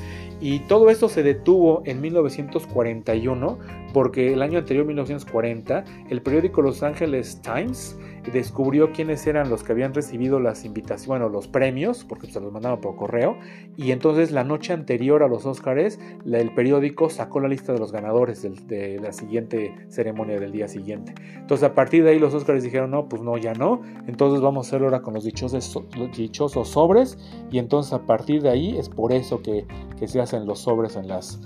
[0.41, 3.59] Y todo esto se detuvo en 1941
[3.93, 7.99] porque el año anterior, 1940, el periódico Los Angeles Times
[8.31, 12.53] descubrió quiénes eran los que habían recibido las invitaciones, bueno, los premios, porque se los
[12.53, 13.37] mandaban por correo,
[13.77, 17.93] y entonces la noche anterior a los Óscares, el periódico sacó la lista de los
[17.93, 21.15] ganadores de, la siguiente ceremonia del día siguiente.
[21.35, 24.67] Entonces a partir de ahí los Óscares dijeron, no, pues no, ya no, entonces vamos
[24.67, 25.79] a hacerlo ahora con los dichosos,
[26.17, 27.19] dichosos sobres,
[27.51, 29.67] y entonces a partir de ahí es por eso que,
[30.07, 31.41] se hacen los sobres en, las,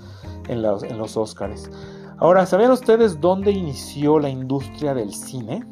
[0.49, 1.69] en, los, en los Óscares.
[2.17, 5.63] Ahora, ¿sabían ustedes dónde inició la industria del cine?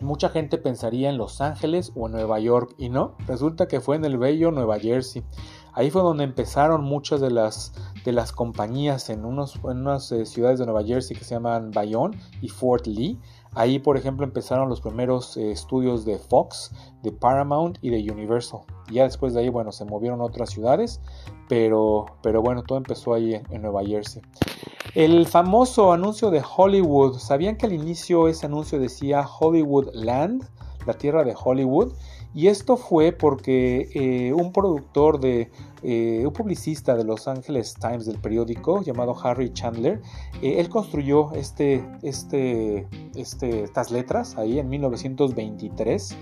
[0.00, 3.96] Mucha gente pensaría en Los Ángeles o en Nueva York y no, resulta que fue
[3.96, 5.24] en el bello Nueva Jersey.
[5.72, 7.72] Ahí fue donde empezaron muchas de las,
[8.04, 11.70] de las compañías en, unos, en unas eh, ciudades de Nueva Jersey que se llaman
[11.72, 13.18] Bayonne y Fort Lee.
[13.54, 18.60] Ahí, por ejemplo, empezaron los primeros eh, estudios de Fox, de Paramount y de Universal.
[18.90, 21.00] ya después de ahí, bueno, se movieron a otras ciudades,
[21.48, 24.22] pero, pero bueno, todo empezó ahí en Nueva Jersey.
[24.94, 30.44] El famoso anuncio de Hollywood, ¿sabían que al inicio ese anuncio decía Hollywood Land,
[30.86, 31.92] la tierra de Hollywood?
[32.34, 35.50] Y esto fue porque eh, un productor de,
[35.82, 40.00] eh, un publicista de Los Angeles Times del periódico llamado Harry Chandler,
[40.40, 46.16] eh, él construyó este, este, este, estas letras ahí en 1923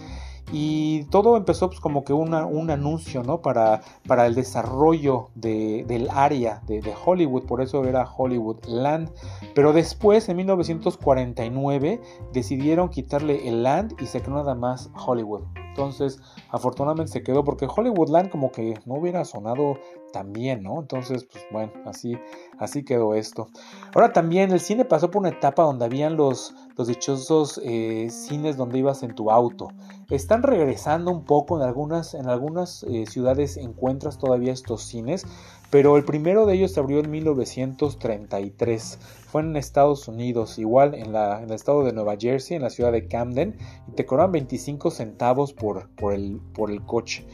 [0.53, 3.41] y todo empezó pues, como que un anuncio ¿no?
[3.43, 9.11] para, para el desarrollo de, del área de, Hollywood, por eso era Hollywood Land.
[9.55, 12.01] Pero después, en 1949,
[12.33, 15.43] decidieron quitarle el land y se quedó nada más Hollywood.
[15.69, 19.77] Entonces, afortunadamente se quedó porque Hollywoodland como que no hubiera sonado
[20.17, 20.81] tan bien, ¿no?
[20.81, 22.17] Entonces, pues bueno, así,
[22.59, 23.49] así quedó esto.
[23.95, 28.57] Ahora también el cine pasó por una etapa donde habían los, los dichosos eh, cines
[28.57, 29.69] donde ibas en tu auto.
[30.09, 35.27] Están regresando un poco en algunas, en algunas eh, ciudades encuentras todavía estos cines,
[35.69, 38.99] pero el primero de ellos se abrió en 1933.
[39.27, 42.71] Fue en Estados Unidos, igual en, la, en el estado de Nueva Jersey, en la
[42.71, 47.27] ciudad de Camden, y te cobran 25 centavos por, por, el, por el coche.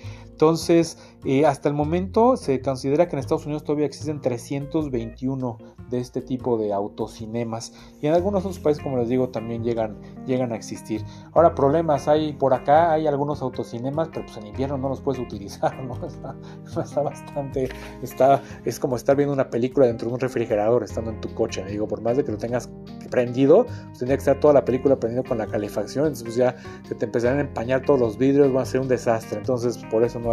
[0.43, 5.57] Entonces, eh, hasta el momento se considera que en Estados Unidos todavía existen 321
[5.89, 10.01] de este tipo de autocinemas y en algunos otros países, como les digo, también llegan,
[10.27, 11.05] llegan a existir.
[11.33, 15.23] Ahora, problemas hay por acá, hay algunos autocinemas, pero pues en invierno no los puedes
[15.23, 15.95] utilizar, ¿no?
[16.05, 17.69] Está, bastante,
[18.03, 21.65] está, es como estar viendo una película dentro de un refrigerador estando en tu coche,
[21.67, 22.69] digo, por más de que lo tengas
[23.13, 26.57] prendido, pues tendría que estar toda la película prendido con la calefacción, entonces pues ya
[26.89, 30.03] se te empezarán a empañar todos los vidrios, va a ser un desastre, entonces por
[30.03, 30.32] eso no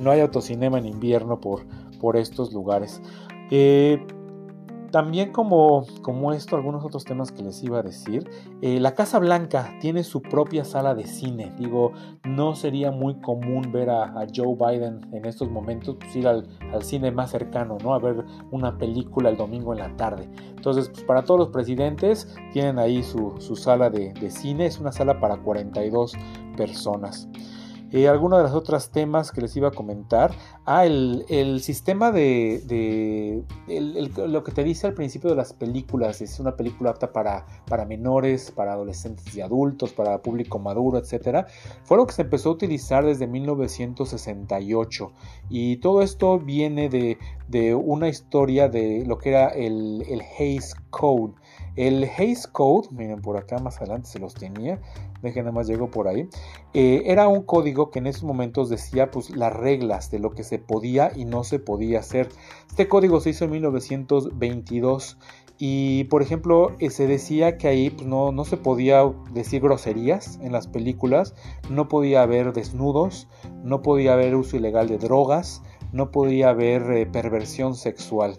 [0.00, 1.66] no hay autocinema en invierno por,
[2.00, 3.02] por estos lugares.
[3.50, 4.04] Eh,
[4.92, 8.28] también como, como esto, algunos otros temas que les iba a decir,
[8.60, 11.50] eh, la Casa Blanca tiene su propia sala de cine.
[11.58, 11.92] Digo,
[12.24, 16.46] no sería muy común ver a, Joe Biden en estos momentos pues, ir al,
[16.82, 17.94] cine más cercano, ¿no?
[17.94, 20.28] A ver una película el domingo en la tarde.
[20.50, 24.66] Entonces, pues, para todos los presidentes tienen ahí su, sala de, de cine.
[24.66, 26.12] Es una sala para 42
[26.54, 27.28] personas.
[27.92, 30.32] Eh, algunos de los otros temas que les iba a comentar.
[30.64, 33.44] Ah, el, sistema de,
[34.26, 37.84] lo que te dice al principio de las películas, es una película apta para, para
[37.84, 41.46] menores, para adolescentes y adultos, para público maduro, etc.
[41.84, 45.12] Fue lo que se empezó a utilizar desde 1968.
[45.50, 47.18] Y todo esto viene de,
[47.74, 51.34] una historia de lo que era el, el Hays Code.
[51.74, 54.80] El Hays Code, miren por acá más adelante se los tenía,
[55.22, 56.28] dejen nada más llego por ahí,
[56.74, 60.44] eh, era un código que en esos momentos decía pues las reglas de lo que
[60.44, 62.28] se podía y no se podía hacer.
[62.68, 65.18] Este código se hizo en 1922
[65.58, 70.38] y por ejemplo eh, se decía que ahí pues, no, no se podía decir groserías
[70.42, 71.34] en las películas,
[71.70, 73.28] no podía haber desnudos,
[73.62, 78.36] no podía haber uso ilegal de drogas, no podía haber eh, perversión sexual.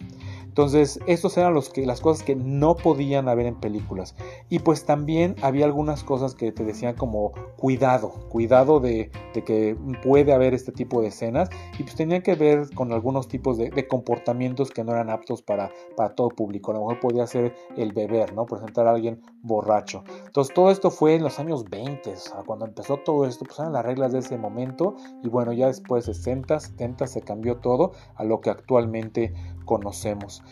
[0.53, 4.15] Entonces, estos eran los que, las cosas que no podían haber en películas.
[4.49, 10.31] Y pues también había algunas cosas que te decían como cuidado, cuidado de, que puede
[10.31, 11.49] haber este tipo de escenas.
[11.79, 15.71] Y pues tenían que ver con algunos tipos de, comportamientos que no eran aptos para,
[15.97, 16.69] para todo público.
[16.69, 18.45] A lo mejor podía ser el beber, ¿no?
[18.45, 20.03] Presentar a alguien borracho.
[20.23, 22.13] Entonces, todo esto fue en los años 20,
[22.45, 24.97] cuando empezó todo esto, pues eran las reglas de ese momento.
[25.23, 29.33] Y bueno, ya después de 60, 70 se cambió todo a lo que actualmente
[29.65, 30.42] conocemos.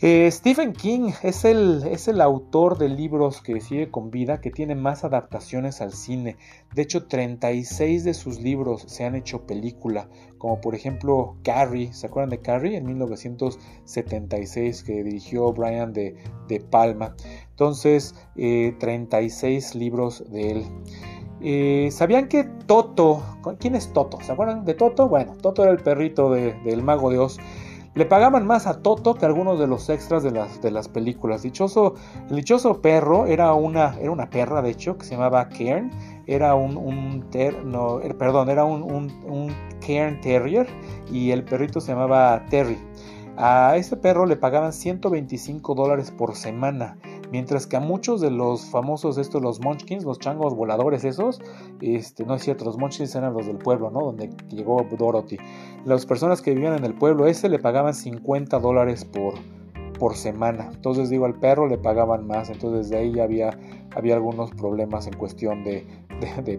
[0.00, 4.52] Eh, Stephen King es el, es el autor de libros que sigue con vida, que
[4.52, 6.36] tiene más adaptaciones al cine.
[6.72, 12.06] De hecho, 36 de sus libros se han hecho película, como por ejemplo Carrie, ¿se
[12.06, 12.76] acuerdan de Carrie?
[12.76, 16.14] En 1976 que dirigió Brian de,
[16.70, 17.16] Palma.
[17.50, 20.64] Entonces, 36 eh, libros de él.
[21.40, 23.22] Eh, ¿Sabían que Toto,
[23.58, 24.20] quién es Toto?
[24.20, 25.08] ¿Se acuerdan de Toto?
[25.08, 27.38] Bueno, Toto era el perrito del mago de Oz.
[27.98, 31.42] Le pagaban más a Toto que algunos de los extras de las, de las películas.
[31.42, 31.96] Dichoso,
[32.30, 35.90] el dichoso perro era una, era una perra, de hecho, que se llamaba Cairn.
[36.28, 37.26] Era un, un
[37.64, 39.52] no, er, perdón, era un, un,
[39.84, 40.68] Cairn Terrier
[41.10, 42.78] y el perrito se llamaba Terry.
[43.36, 46.96] A este perro le pagaban 125 dólares por semana
[47.30, 51.40] Mientras que a muchos de los famosos, estos, los Munchkins, los changos voladores esos,
[51.80, 54.00] este, no es cierto, los Munchkins eran los del pueblo, ¿no?
[54.00, 55.36] Donde llegó Dorothy.
[55.84, 59.34] Las personas que vivían en el pueblo ese le pagaban 50 dólares por,
[59.98, 60.70] por semana.
[60.72, 62.48] Entonces digo, al perro le pagaban más.
[62.48, 63.58] Entonces de ahí había,
[63.94, 65.86] había algunos problemas en cuestión de,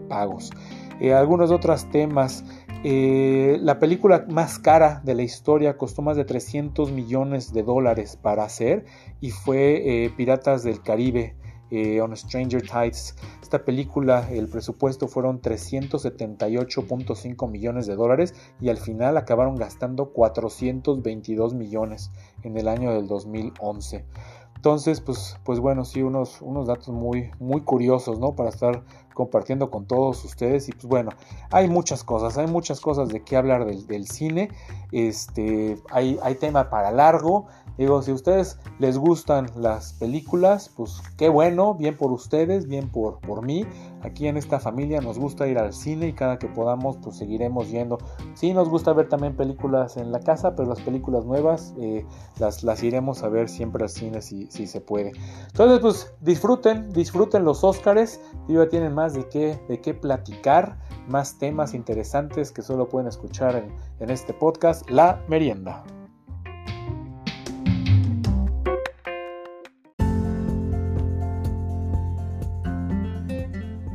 [0.08, 0.51] pagos.
[0.99, 2.43] Eh, algunos otros temas.
[2.84, 8.17] Eh, la película más cara de la historia costó más de 300 millones de dólares
[8.21, 8.86] para hacer
[9.21, 11.36] y fue eh, Piratas del Caribe.
[11.71, 13.15] Eh, on Stranger Tides.
[13.43, 21.53] Esta película, el presupuesto fueron 378.5 millones de dólares y al final acabaron gastando 422
[21.53, 22.10] millones
[22.41, 24.03] en el año del 2011.
[24.55, 28.36] Entonces, pues, pues bueno, sí, unos, unos datos muy, muy curiosos, ¿no?
[28.36, 28.84] Para estar
[29.19, 30.69] compartiendo con todos ustedes.
[30.69, 31.12] Y pues bueno,
[31.51, 34.49] hay muchas cosas, hay muchas cosas de qué hablar del, cine.
[34.93, 37.47] Este, hay, hay tema para largo.
[37.77, 43.19] Digo, si ustedes les gustan las películas, pues qué bueno, bien por ustedes, bien por,
[43.19, 43.65] por mí.
[44.01, 47.69] Aquí en esta familia nos gusta ir al cine y cada que podamos, pues seguiremos
[47.69, 47.97] yendo.
[48.34, 52.05] Sí, nos gusta ver también películas en la casa, pero las películas nuevas eh,
[52.38, 55.12] las, las iremos a ver siempre al cine si, si se puede.
[55.47, 58.21] Entonces, pues disfruten, disfruten los Óscares.
[58.47, 63.56] Ya tienen más de qué, de qué platicar, más temas interesantes que solo pueden escuchar
[64.00, 65.84] en, este podcast, La Merienda.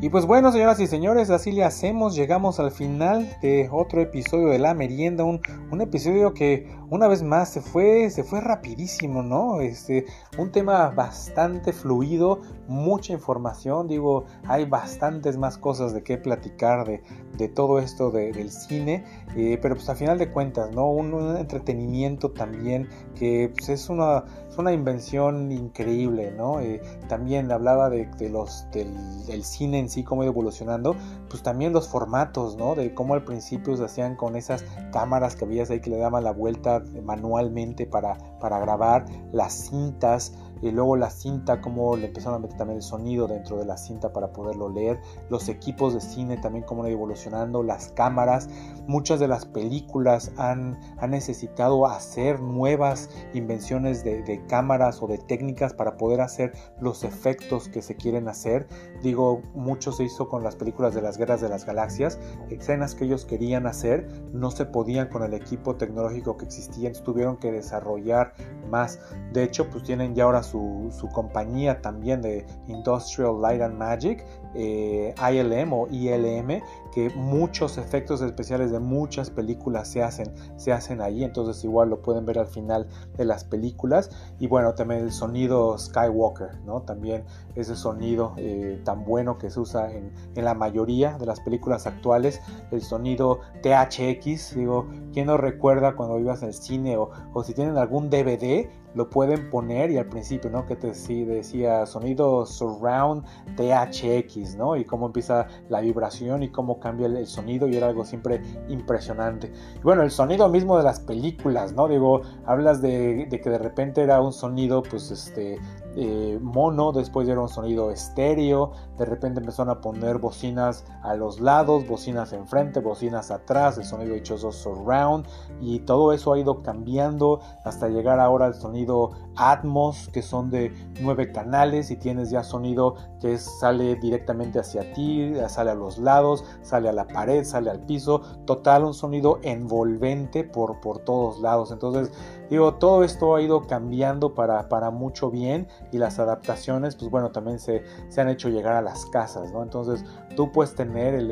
[0.00, 2.14] Y pues bueno, señoras y señores, así le hacemos.
[2.14, 5.24] Llegamos al final de otro episodio de La Merienda.
[5.24, 9.60] Un, un episodio que una vez más se fue, se fue rapidísimo, ¿no?
[9.60, 10.06] Este,
[10.38, 13.88] un tema bastante fluido, mucha información.
[13.88, 17.02] Digo, hay bastantes más cosas de qué platicar de,
[17.36, 19.04] de todo esto del cine.
[19.36, 20.90] Eh, pero pues a final de cuentas, ¿no?
[20.90, 24.24] Un, entretenimiento también que pues, es una
[24.58, 26.60] una invención increíble, ¿no?
[26.60, 30.96] Eh, también hablaba de, los, del, cine en sí, cómo iba evolucionando,
[31.28, 32.74] pues también los formatos, ¿no?
[32.74, 36.24] De cómo al principio se hacían con esas cámaras que habías ahí que le daban
[36.24, 42.36] la vuelta manualmente para, para grabar, las cintas, y luego la cinta, cómo le empezaron
[42.36, 46.00] a meter también el sonido dentro de la cinta para poderlo leer, los equipos de
[46.00, 48.48] cine también cómo han ido evolucionando, las cámaras,
[48.86, 55.16] muchas de las películas han, han necesitado hacer nuevas invenciones de, de, cámaras o de
[55.16, 58.68] técnicas para poder hacer los efectos que se quieren hacer.
[59.02, 62.18] Digo, mucho se hizo con las películas de las guerras de las galaxias,
[62.50, 67.38] escenas que ellos querían hacer, no se podían con el equipo tecnológico que existía, tuvieron
[67.38, 68.33] que desarrollar
[68.70, 68.98] más.
[69.32, 75.14] De hecho, pues tienen ya ahora su, compañía también de Industrial Light and Magic, eh,
[75.18, 76.62] ILM o ILM,
[76.92, 82.02] que muchos efectos especiales de muchas películas se hacen, se hacen ahí, entonces igual lo
[82.02, 82.86] pueden ver al final
[83.16, 84.10] de las películas.
[84.38, 86.82] Y bueno, también el sonido Skywalker, ¿no?
[86.82, 91.40] También ese sonido eh, tan bueno que se usa en, en, la mayoría de las
[91.40, 92.40] películas actuales,
[92.70, 97.76] el sonido THX, digo, ¿quién no recuerda cuando ibas al cine o, o si tienen
[97.76, 98.68] algún DVD?
[98.94, 100.66] Lo pueden poner y al principio ¿no?
[100.66, 103.24] Que te decía sonido surround
[103.56, 104.76] THX, ¿no?
[104.76, 109.52] Y cómo empieza la vibración y cómo cambia el, sonido y era algo siempre impresionante.
[109.76, 111.88] Y bueno, el sonido mismo de las películas, ¿no?
[111.88, 115.58] Digo, hablas de, de que de repente era un sonido, pues, este,
[115.96, 121.86] eh, mono, después un sonido estéreo, de repente empezaron a poner bocinas a los lados,
[121.86, 125.26] bocinas enfrente, bocinas atrás, el sonido dichoso surround
[125.60, 130.72] y todo eso ha ido cambiando hasta llegar ahora al sonido Atmos, que son de
[131.00, 136.44] nueve canales y tienes ya sonido que sale directamente hacia ti, sale a los lados,
[136.62, 141.70] sale a la pared, sale al piso, total un sonido envolvente por, por todos lados.
[141.70, 142.12] Entonces,
[142.50, 147.30] digo, todo esto ha ido cambiando para, para mucho bien y las adaptaciones, pues bueno,
[147.30, 149.62] también se, se han hecho llegar a las casas, ¿no?
[149.62, 150.04] Entonces,
[150.36, 151.30] tú puedes tener el,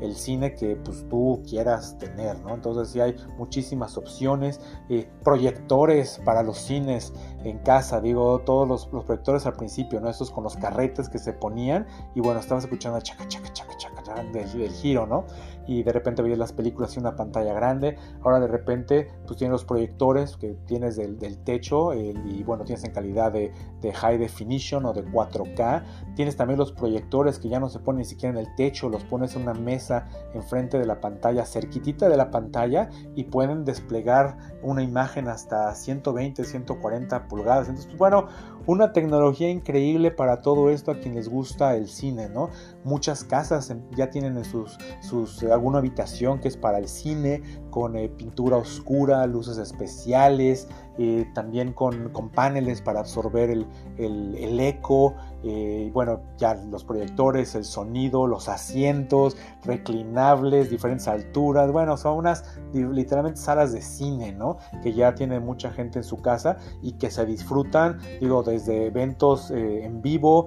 [0.00, 2.54] el, cine que pues tú quieras tener, ¿no?
[2.54, 7.12] Entonces, sí hay muchísimas opciones, eh, proyectores para los cines,
[7.44, 10.08] en casa, digo, todos los, proyectores al principio, ¿no?
[10.08, 14.22] Estos con los carretes que se ponían y bueno, estabas escuchando chaca, chaca, chaca, chaca,
[14.32, 15.26] del, del giro, ¿no?
[15.68, 17.96] y de repente veías las películas en una pantalla grande.
[18.22, 22.92] Ahora de repente pues tienes los proyectores que tienes del, techo y bueno, tienes en
[22.92, 23.52] calidad de,
[23.92, 25.84] high definition o de 4K.
[26.16, 29.04] Tienes también los proyectores que ya no se ponen ni siquiera en el techo, los
[29.04, 34.38] pones en una mesa enfrente de la pantalla, cerquitita de la pantalla y pueden desplegar
[34.62, 37.68] una imagen hasta 120, 140 pulgadas.
[37.68, 38.26] Entonces, pues, bueno,
[38.68, 42.50] una tecnología increíble para todo esto a quien les gusta el cine, ¿no?
[42.84, 47.96] Muchas casas ya tienen en sus, sus alguna habitación que es para el cine, con
[47.96, 50.68] eh, pintura oscura, luces especiales,
[50.98, 53.66] eh, también con, paneles para absorber el,
[53.96, 55.14] el, eco,
[55.44, 62.58] eh, bueno, ya los proyectores, el sonido, los asientos, reclinables, diferentes alturas, bueno, son unas
[62.72, 64.56] literalmente salas de cine, ¿no?
[64.82, 69.50] Que ya tiene mucha gente en su casa y que se disfrutan, digo, desde eventos
[69.50, 70.46] eh, en vivo,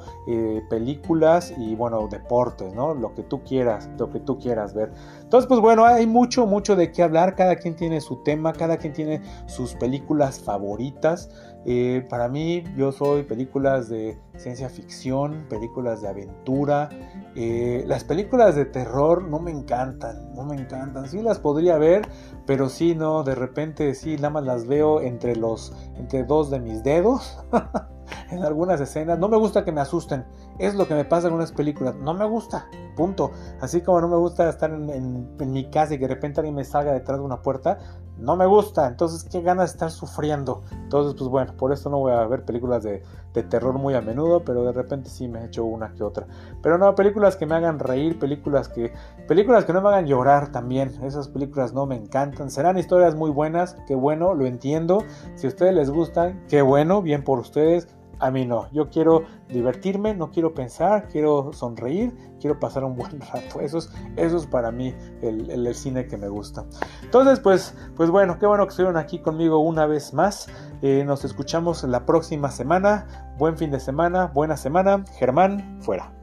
[0.70, 2.94] películas y bueno, deportes, ¿no?
[2.94, 4.92] Lo que tú quieras, lo que tú quieras ver.
[5.22, 8.78] Entonces, pues bueno, hay mucho, mucho de qué hablar, cada quien tiene su tema, cada
[8.78, 11.30] quien tiene sus películas favoritas.
[11.66, 16.90] Eh, para mí, yo soy películas de ciencia ficción, películas de aventura.
[17.36, 21.08] Eh, las películas de terror no me encantan, no me encantan.
[21.08, 22.08] Sí las podría ver,
[22.46, 26.60] pero sí, no, de repente sí, nada más las veo entre los, entre dos de
[26.60, 27.40] mis dedos.
[28.32, 29.20] en algunas escenas.
[29.20, 30.26] No me gusta que me asusten.
[30.58, 31.96] Es lo que me pasa en unas películas.
[31.96, 32.68] No me gusta.
[32.96, 33.32] Punto.
[33.60, 36.64] Así como no me gusta estar en, mi casa y que de repente alguien me
[36.64, 37.80] salga detrás de una puerta.
[38.18, 38.88] No me gusta.
[38.88, 40.64] Entonces, qué ganas de estar sufriendo.
[40.72, 43.02] Entonces, pues bueno, por eso no voy a ver películas de,
[43.34, 44.44] de terror muy a menudo.
[44.46, 46.28] Pero de repente sí me he hecho una que otra.
[46.62, 48.20] Pero no, películas que me hagan reír.
[48.20, 48.94] Películas que,
[49.28, 50.92] películas que no me hagan llorar también.
[51.04, 52.52] Esas películas no me encantan.
[52.52, 53.76] Serán historias muy buenas.
[53.88, 55.04] Qué bueno, lo entiendo.
[55.36, 57.02] Si a ustedes les gustan, qué bueno.
[57.02, 57.88] Bien por ustedes
[58.22, 58.72] a mí no.
[58.72, 63.60] Yo quiero divertirme, no quiero pensar, quiero sonreír, quiero pasar un buen rato.
[63.60, 66.66] Eso es, eso es para mí el, cine que me gusta.
[67.04, 70.48] Entonces, pues, pues bueno, qué bueno que estuvieron aquí conmigo una vez más.
[70.82, 73.34] Eh, nos escuchamos la próxima semana.
[73.38, 75.04] Buen fin de semana, buena semana.
[75.18, 76.14] Germán, fuera.